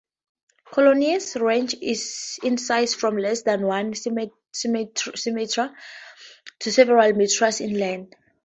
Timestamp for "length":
7.77-8.15